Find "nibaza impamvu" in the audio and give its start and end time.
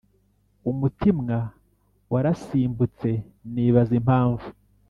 3.53-4.47